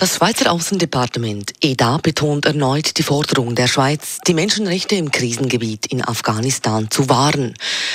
[0.00, 6.04] Das Schweizer Außendepartement EDA betont erneut die Forderung der Schweiz, die Menschenrechte im Krisengebiet in
[6.04, 7.54] Afghanistan zu wahren.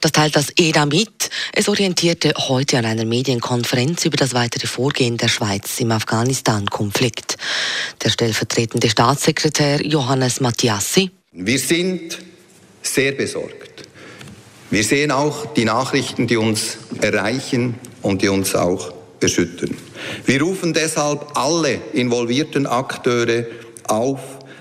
[0.00, 1.30] Das teilt das EDA mit.
[1.52, 7.36] Es orientierte heute an einer Medienkonferenz über das weitere Vorgehen der Schweiz im Afghanistan-Konflikt.
[8.02, 11.12] Der stellvertretende Staatssekretär Johannes Mattiassi.
[11.30, 12.18] Wir sind
[12.82, 13.84] sehr besorgt.
[14.68, 18.92] Wir sehen auch die Nachrichten, die uns erreichen und die uns auch
[19.24, 19.76] erschüttern.
[20.24, 23.46] Wir rufen deshalb alle involvierten Akteure
[23.88, 24.20] auf,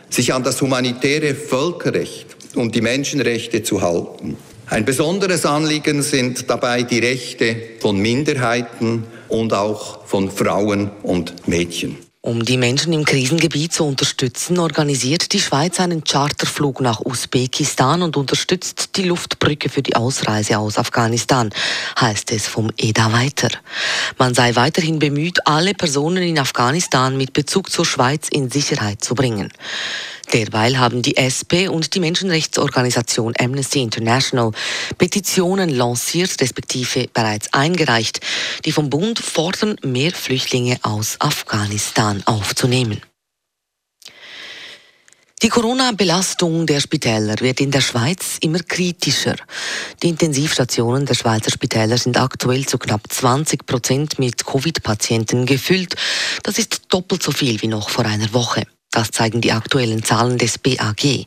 [0.10, 4.38] sich an das humanitäre Völkerrecht und die Menschenrechte zu halten.
[4.68, 11.98] Ein besonderes Anliegen sind dabei die Rechte von Minderheiten und auch von Frauen und Mädchen.
[12.26, 18.16] Um die Menschen im Krisengebiet zu unterstützen, organisiert die Schweiz einen Charterflug nach Usbekistan und
[18.16, 21.50] unterstützt die Luftbrücke für die Ausreise aus Afghanistan,
[22.00, 23.50] heißt es vom EDA weiter.
[24.18, 29.16] Man sei weiterhin bemüht, alle Personen in Afghanistan mit Bezug zur Schweiz in Sicherheit zu
[29.16, 29.52] bringen.
[30.34, 34.52] Derweil haben die SP und die Menschenrechtsorganisation Amnesty International
[34.98, 38.20] Petitionen lanciert, respektive bereits eingereicht,
[38.66, 43.02] die vom Bund fordern, mehr Flüchtlinge aus Afghanistan aufzunehmen.
[45.44, 49.36] Die Corona-Belastung der Spitäler wird in der Schweiz immer kritischer.
[50.02, 55.96] Die Intensivstationen der Schweizer Spitäler sind aktuell zu knapp 20 Prozent mit Covid-Patienten gefüllt.
[56.44, 58.64] Das ist doppelt so viel wie noch vor einer Woche.
[58.94, 61.26] Das zeigen die aktuellen Zahlen des BAG.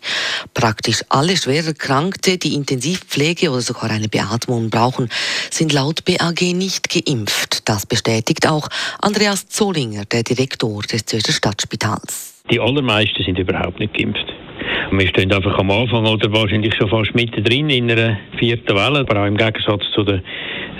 [0.54, 5.08] Praktisch alle schwer Erkrankte, die Intensivpflege oder sogar eine Beatmung brauchen,
[5.50, 7.68] sind laut BAG nicht geimpft.
[7.68, 8.68] Das bestätigt auch
[9.00, 12.44] Andreas Zollinger, der Direktor des Zürcher Stadtspitals.
[12.52, 14.26] Die allermeisten sind überhaupt nicht geimpft.
[14.92, 19.22] Wir stehen einfach am Anfang oder wahrscheinlich schon fast mittendrin in einer vierten Welle, aber
[19.22, 20.22] auch im Gegensatz zu den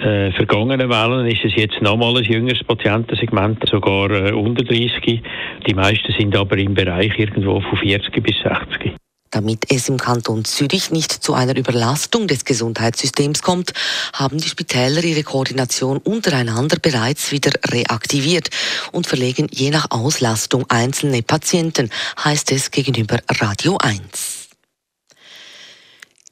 [0.03, 5.23] äh, vergangenen Wellen ist es jetzt nochmal ein jüngeres Patientensegment, sogar äh, unter 30.
[5.67, 8.93] Die meisten sind aber im Bereich irgendwo von 40 bis 60.
[9.31, 13.73] Damit es im Kanton Zürich nicht zu einer Überlastung des Gesundheitssystems kommt,
[14.12, 18.51] haben die Spitäler ihre Koordination untereinander bereits wieder reaktiviert
[18.93, 21.91] und verlegen je nach Auslastung einzelne Patienten,
[22.25, 24.46] heißt es gegenüber Radio 1.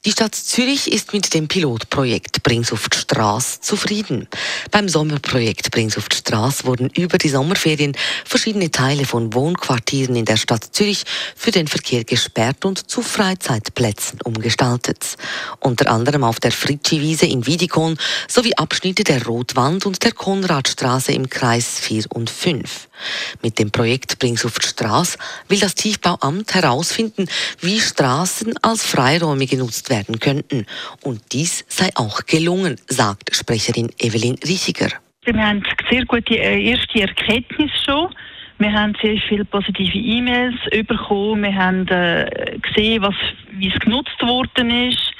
[0.05, 4.27] Die Stadt Zürich ist mit dem Pilotprojekt Brings auf die Straße zufrieden.
[4.69, 10.25] Beim Sommerprojekt Brings auf die Straße wurden über die Sommerferien verschiedene Teile von Wohnquartieren in
[10.25, 11.05] der Stadt Zürich
[11.35, 15.15] für den Verkehr gesperrt und zu Freizeitplätzen umgestaltet.
[15.59, 21.31] Unter anderem auf der Fritschi-Wiese in Wiedikon sowie Abschnitte der Rotwand und der Konradstraße im
[21.31, 22.89] Kreis 4 und 5.
[23.41, 25.17] Mit dem Projekt Brings auf die Straße
[25.47, 27.27] will das Tiefbauamt herausfinden,
[27.59, 30.65] wie Straßen als Freiräume genutzt werden könnten.
[31.03, 34.89] Und dies sei auch gelungen, sagt Sprecherin Evelyn Richiger.
[35.23, 38.13] Wir haben sehr gute äh, erste Erkenntnisse schon.
[38.57, 40.55] Wir haben sehr viele positive E-Mails
[40.87, 41.43] bekommen.
[41.43, 43.15] Wir haben äh, gesehen, was,
[43.51, 45.11] wie es genutzt worden ist.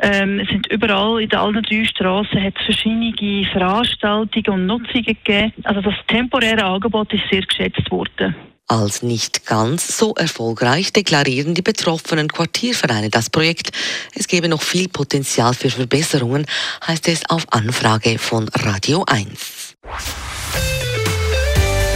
[0.00, 5.52] Ähm, es sind überall in allen drei Straßen hat es verschiedene Veranstaltungen und Nutzungen gegeben.
[5.62, 8.34] Also das temporäre Angebot ist sehr geschätzt worden.
[8.66, 13.72] Als nicht ganz so erfolgreich deklarieren die betroffenen Quartiervereine das Projekt.
[14.14, 16.46] Es gebe noch viel Potenzial für Verbesserungen,
[16.86, 19.76] heißt es auf Anfrage von Radio 1.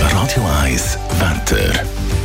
[0.01, 2.18] Radio 1 Wetter.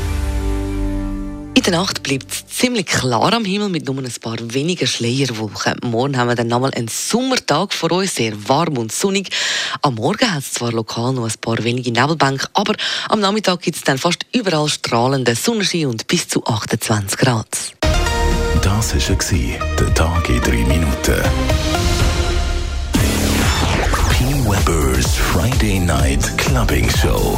[1.56, 5.78] In der Nacht bleibt es ziemlich klar am Himmel mit nur ein paar weniger Schleierwolken.
[5.84, 9.30] Morgen haben wir dann nochmal einen Sommertag vor uns, sehr warm und sonnig.
[9.84, 12.74] Am Morgen hat es zwar lokal noch ein paar wenige Nebelbänke, aber
[13.08, 17.48] am Nachmittag gibt es dann fast überall strahlende Sonnenschein und bis zu 28 Grad.
[18.64, 21.22] Das war der Tag in drei Minuten.
[24.10, 24.26] P.
[24.50, 27.38] Weber's Friday Night Clubbing Show.